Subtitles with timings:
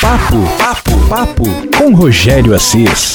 [0.00, 1.44] Papo, papo, papo
[1.76, 3.12] com Rogério Assis.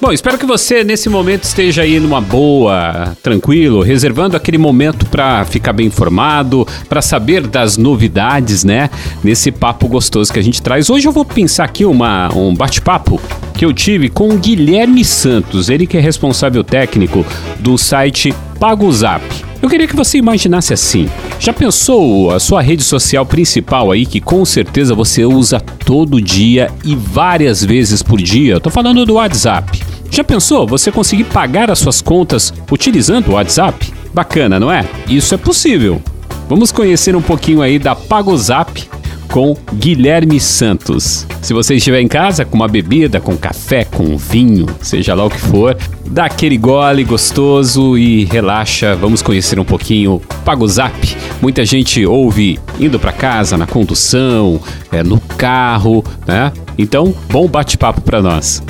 [0.00, 5.44] Bom, espero que você nesse momento esteja aí numa boa, tranquilo, reservando aquele momento para
[5.44, 8.88] ficar bem informado, para saber das novidades, né?
[9.24, 10.88] Nesse papo gostoso que a gente traz.
[10.88, 13.20] Hoje eu vou pensar aqui uma, um bate-papo
[13.54, 17.26] que eu tive com o Guilherme Santos, ele que é responsável técnico
[17.58, 19.45] do site PagoZap.
[19.66, 21.08] Eu queria que você imaginasse assim.
[21.40, 26.70] Já pensou a sua rede social principal aí que com certeza você usa todo dia
[26.84, 28.54] e várias vezes por dia?
[28.54, 29.82] Eu tô falando do WhatsApp.
[30.08, 33.92] Já pensou você conseguir pagar as suas contas utilizando o WhatsApp?
[34.14, 34.84] Bacana, não é?
[35.08, 36.00] Isso é possível.
[36.48, 38.88] Vamos conhecer um pouquinho aí da PagoZap
[39.30, 41.26] com Guilherme Santos.
[41.42, 45.30] Se você estiver em casa com uma bebida, com café, com vinho, seja lá o
[45.30, 45.76] que for,
[46.06, 48.96] dá aquele gole gostoso e relaxa.
[48.96, 50.94] Vamos conhecer um pouquinho Pago Zap.
[51.40, 56.52] Muita gente ouve indo para casa, na condução, é, no carro, né?
[56.78, 58.62] Então, bom bate-papo para nós.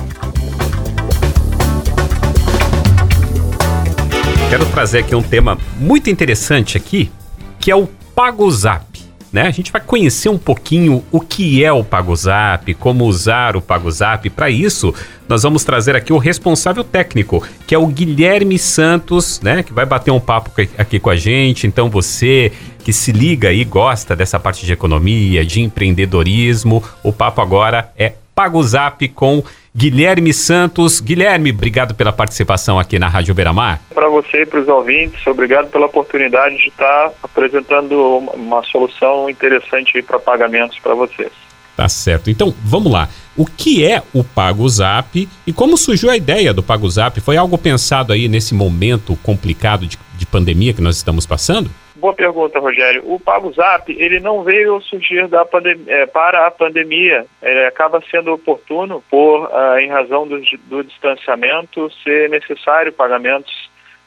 [4.48, 7.11] Quero trazer aqui um tema muito interessante aqui,
[7.59, 8.95] que é o Pago Zap
[9.32, 9.42] né?
[9.42, 14.28] A gente vai conhecer um pouquinho o que é o PagoZap, como usar o PagoZap.
[14.30, 14.94] Para isso,
[15.28, 19.62] nós vamos trazer aqui o responsável técnico, que é o Guilherme Santos, né?
[19.62, 21.66] Que vai bater um papo aqui com a gente.
[21.66, 22.52] Então, você
[22.84, 28.12] que se liga e gosta dessa parte de economia, de empreendedorismo, o papo agora é
[28.37, 29.42] PagoZap com
[29.75, 31.01] Guilherme Santos.
[31.01, 33.81] Guilherme, obrigado pela participação aqui na Rádio Beira-Mar.
[33.95, 37.95] Para você e para os ouvintes, obrigado pela oportunidade de estar apresentando
[38.34, 41.33] uma solução interessante para pagamentos para vocês.
[41.75, 42.31] Tá certo.
[42.31, 43.09] Então, vamos lá.
[43.37, 47.19] O que é o Pago Zap e como surgiu a ideia do Pago Zap?
[47.21, 51.71] Foi algo pensado aí nesse momento complicado de, de pandemia que nós estamos passando?
[52.07, 53.03] Boa pergunta, Rogério.
[53.05, 55.45] O Pago Zap, ele não veio surgir da
[55.89, 57.27] é, para a pandemia.
[57.43, 63.53] Ele acaba sendo oportuno por, uh, em razão do, do, distanciamento, ser necessário pagamentos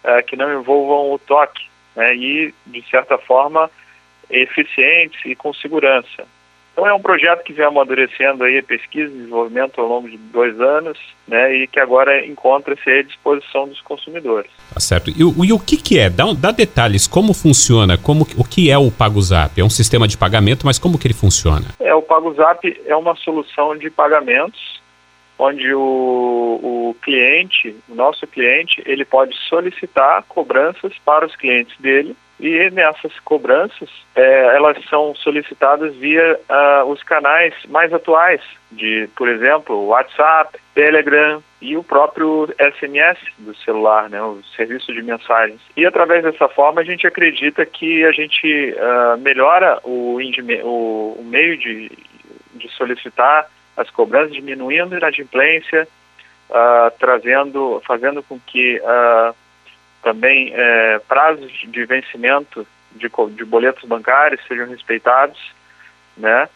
[0.05, 1.61] uh, que não envolvam o toque
[1.93, 3.69] né, e, de certa forma,
[4.29, 6.23] eficientes e com segurança.
[6.79, 10.57] Então é um projeto que vem amadurecendo aí pesquisa e desenvolvimento ao longo de dois
[10.61, 10.97] anos,
[11.27, 14.49] né, e que agora encontra-se à disposição dos consumidores.
[14.73, 15.09] Tá certo.
[15.09, 16.09] E, e o que, que é?
[16.09, 19.59] Dá, dá, detalhes, como funciona, como, o que é o PagoZap?
[19.59, 21.65] É um sistema de pagamento, mas como que ele funciona?
[21.81, 24.79] É, o PagoZap é uma solução de pagamentos
[25.39, 25.79] onde o,
[26.61, 33.17] o cliente, o nosso cliente, ele pode solicitar cobranças para os clientes dele e nessas
[33.19, 38.41] cobranças, é, elas são solicitadas via uh, os canais mais atuais,
[38.71, 45.01] de, por exemplo, WhatsApp, Telegram e o próprio SMS do celular, né, o serviço de
[45.01, 45.59] mensagens.
[45.75, 50.17] E através dessa forma a gente acredita que a gente uh, melhora o,
[50.63, 51.91] o, o meio de,
[52.55, 55.87] de solicitar as cobranças, diminuindo a inadimplência,
[56.49, 59.33] uh, trazendo, fazendo com que uh,
[60.01, 65.39] também é, prazos de vencimento de, de boletos bancários sejam respeitados,
[66.17, 66.47] né?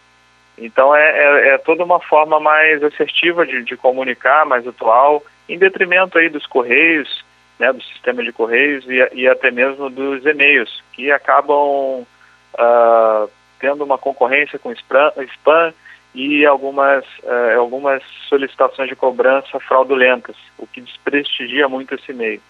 [0.57, 5.57] Então é, é, é, toda uma forma mais assertiva de, de, comunicar, mais atual, em
[5.57, 7.25] detrimento aí dos correios,
[7.59, 12.05] né, do sistema de correios e, e até mesmo dos e-mails, que acabam
[12.53, 13.29] uh,
[13.59, 15.73] tendo uma concorrência com spam, spam
[16.13, 22.41] e algumas, uh, algumas solicitações de cobrança fraudulentas, o que desprestigia muito esse e-mail.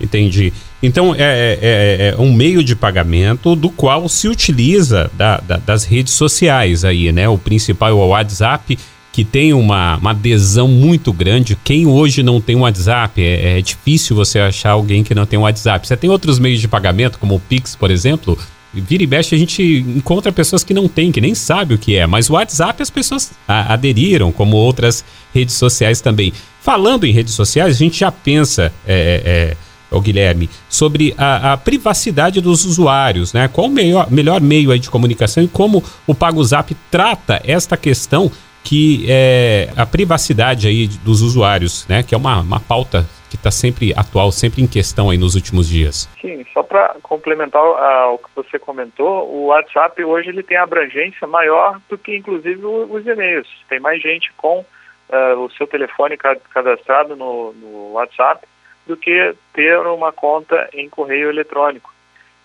[0.00, 0.52] Entendi.
[0.82, 5.56] Então é, é, é, é, um meio de pagamento do qual se utiliza da, da,
[5.56, 7.28] das redes sociais aí, né?
[7.28, 8.76] O principal é o WhatsApp,
[9.12, 11.56] que tem uma, uma adesão muito grande.
[11.62, 15.38] Quem hoje não tem um WhatsApp, é, é, difícil você achar alguém que não tem
[15.38, 15.86] um WhatsApp.
[15.86, 18.36] Você tem outros meios de pagamento, como o Pix, por exemplo.
[18.80, 21.96] Vira e mexe, a gente encontra pessoas que não têm, que nem sabem o que
[21.96, 22.06] é.
[22.06, 26.32] Mas o WhatsApp as pessoas aderiram, como outras redes sociais também.
[26.60, 29.56] Falando em redes sociais, a gente já pensa é, é,
[29.94, 33.48] o Guilherme, sobre a, a, privacidade dos usuários, né?
[33.48, 38.30] Qual o melhor, melhor meio de comunicação e como o PagoZap trata esta questão
[38.62, 42.02] que é a privacidade aí dos usuários, né?
[42.02, 45.68] Que é uma, uma pauta que está sempre atual, sempre em questão aí nos últimos
[45.68, 46.08] dias.
[46.20, 51.26] Sim, só para complementar uh, o que você comentou, o WhatsApp hoje ele tem abrangência
[51.26, 53.48] maior do que inclusive os e-mails.
[53.68, 58.46] Tem mais gente com uh, o seu telefone cadastrado no, no WhatsApp
[58.86, 61.92] do que ter uma conta em correio eletrônico.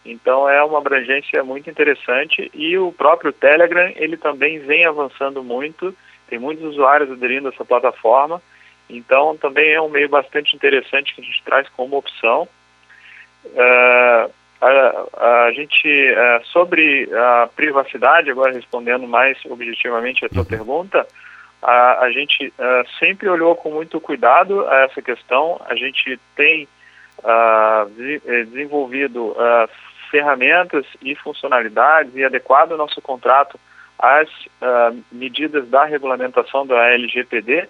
[0.03, 5.93] Então é uma abrangência muito interessante e o próprio Telegram ele também vem avançando muito,
[6.27, 8.41] tem muitos usuários aderindo a essa plataforma,
[8.89, 12.47] então também é um meio bastante interessante que a gente traz como opção.
[13.45, 14.31] Uh,
[14.61, 20.45] A, a gente, uh, sobre a privacidade, agora respondendo mais objetivamente a sua uhum.
[20.45, 21.07] pergunta,
[21.61, 25.61] a, a gente uh, sempre olhou com muito cuidado a essa questão.
[25.65, 26.67] A gente tem
[28.45, 29.35] desenvolvido
[30.09, 33.59] ferramentas e funcionalidades e adequado o nosso contrato
[33.97, 34.29] às
[35.11, 37.67] medidas da regulamentação da LGPD,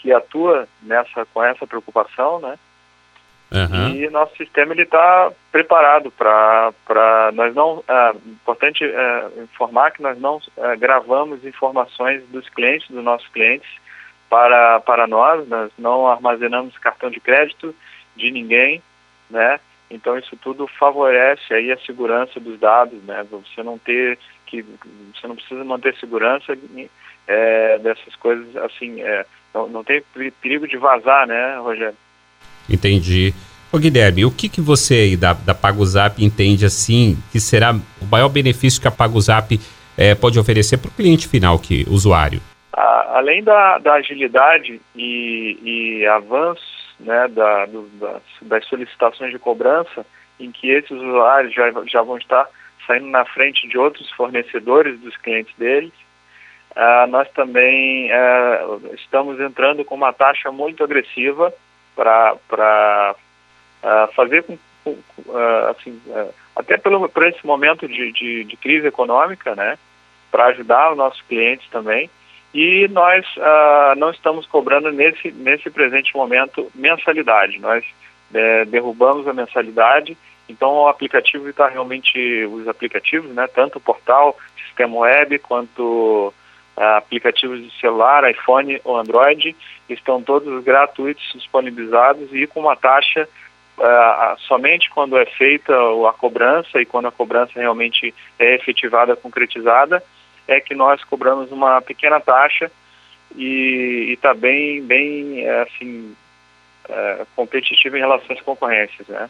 [0.00, 2.58] que atua nessa com essa preocupação, né?
[3.50, 3.94] Uhum.
[3.94, 10.02] E nosso sistema ele está preparado para para nós não é importante é, informar que
[10.02, 13.68] nós não é, gravamos informações dos clientes dos nossos clientes
[14.28, 17.74] para para nós nós não armazenamos cartão de crédito
[18.14, 18.82] de ninguém
[19.30, 19.58] né
[19.90, 24.62] então isso tudo favorece aí a segurança dos dados né você não ter que
[25.14, 26.54] você não precisa manter segurança
[27.26, 29.24] é, dessas coisas assim é,
[29.54, 30.02] não, não tem
[30.40, 31.96] perigo de vazar né Rogério
[32.68, 33.32] Entendi.
[33.72, 38.06] Ô Guilherme, o que, que você aí da, da PagoZap entende assim que será o
[38.10, 39.58] maior benefício que a PagoZap
[39.96, 42.40] é, pode oferecer para o cliente final, que usuário?
[43.18, 46.62] além da, da agilidade e, e avanço
[47.00, 50.06] né, da, do, das, das, solicitações de cobrança,
[50.38, 52.46] em que esses usuários já, já vão estar
[52.86, 55.92] saindo na frente de outros fornecedores dos clientes deles,
[56.76, 61.52] uh, nós também uh, estamos entrando com uma taxa muito agressiva
[61.94, 63.14] para
[63.82, 68.86] uh, fazer com, uh, assim, uh, até pelo, por esse momento de, de, de crise
[68.86, 69.78] econômica, né,
[70.30, 72.08] para ajudar os nossos clientes também.
[72.54, 73.26] E nós
[73.98, 77.58] não estamos cobrando nesse, nesse presente momento mensalidade.
[77.60, 77.84] Nós
[78.32, 80.16] é, derrubamos a mensalidade,
[80.48, 84.34] então o aplicativo está realmente, os aplicativos, né, tanto o portal,
[84.66, 86.32] sistema web, quanto
[86.78, 89.56] aplicativos de celular, iPhone ou Android,
[89.88, 93.28] estão todos gratuitos, disponibilizados e com uma taxa
[93.78, 95.72] uh, somente quando é feita
[96.08, 100.02] a cobrança e quando a cobrança realmente é efetivada, concretizada,
[100.46, 102.70] é que nós cobramos uma pequena taxa
[103.36, 106.14] e está bem, bem assim,
[106.88, 109.28] uh, competitivo em relação às concorrências, né?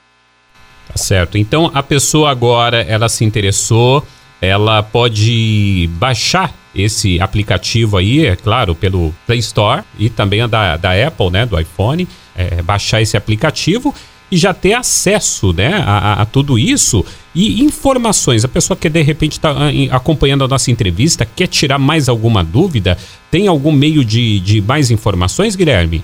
[0.89, 1.37] Tá certo.
[1.37, 4.07] Então a pessoa agora ela se interessou,
[4.41, 11.07] ela pode baixar esse aplicativo aí, é claro, pelo Play Store e também da, da
[11.07, 12.07] Apple, né, do iPhone,
[12.37, 13.95] é, baixar esse aplicativo
[14.31, 17.05] e já ter acesso né, a, a, tudo isso
[17.35, 18.45] e informações.
[18.45, 22.45] A pessoa que de repente está ah, acompanhando a nossa entrevista, quer tirar mais alguma
[22.45, 22.97] dúvida,
[23.31, 26.03] tem algum meio de, de mais informações, Guilherme?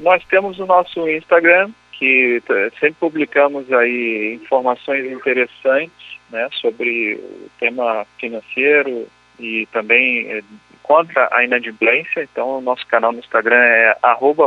[0.00, 2.42] Nós temos o nosso Instagram, que
[2.80, 5.92] sempre publicamos aí informações interessantes
[6.30, 9.06] né, sobre o tema financeiro
[9.38, 10.42] e também eh,
[10.82, 12.22] contra a inadimplência.
[12.22, 13.96] Então, o nosso canal no Instagram é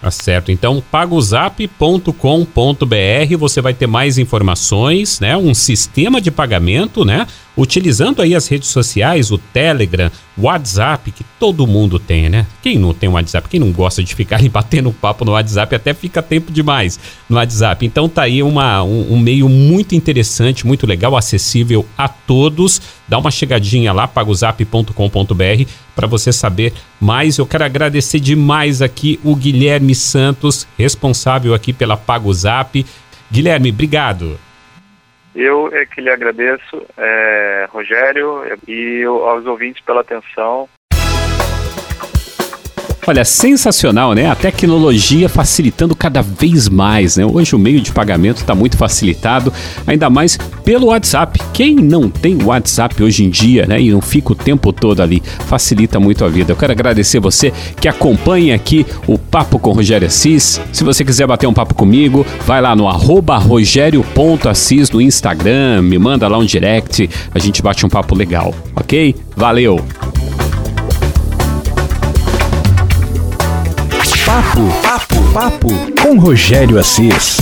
[0.00, 0.50] Tá certo.
[0.50, 5.36] Então, pagozap.com.br, você vai ter mais informações, né?
[5.36, 7.26] Um sistema de pagamento, né?
[7.60, 12.46] Utilizando aí as redes sociais, o Telegram, o WhatsApp, que todo mundo tem, né?
[12.62, 15.92] Quem não tem o WhatsApp, quem não gosta de ficar batendo papo no WhatsApp, até
[15.92, 16.98] fica tempo demais
[17.28, 17.84] no WhatsApp.
[17.84, 22.80] Então tá aí uma, um, um meio muito interessante, muito legal, acessível a todos.
[23.06, 27.36] Dá uma chegadinha lá, pagozap.com.br, para você saber mais.
[27.36, 32.86] Eu quero agradecer demais aqui o Guilherme Santos, responsável aqui pela Pagozap.
[33.30, 34.38] Guilherme, obrigado.
[35.34, 40.68] Eu é que lhe agradeço, é, Rogério, e aos ouvintes pela atenção.
[43.06, 44.30] Olha, sensacional, né?
[44.30, 47.24] A tecnologia facilitando cada vez mais, né?
[47.24, 49.52] Hoje o meio de pagamento está muito facilitado,
[49.86, 51.40] ainda mais pelo WhatsApp.
[51.52, 53.80] Quem não tem WhatsApp hoje em dia, né?
[53.80, 56.52] E não fica o tempo todo ali, facilita muito a vida.
[56.52, 60.60] Eu quero agradecer você que acompanha aqui o Papo com Rogério Assis.
[60.70, 65.98] Se você quiser bater um papo comigo, vai lá no arroba rogério.assis no Instagram, me
[65.98, 69.14] manda lá um direct, a gente bate um papo legal, ok?
[69.36, 70.09] Valeu!
[74.30, 75.68] Papo, papo, papo
[76.00, 77.38] com Rogério Assis.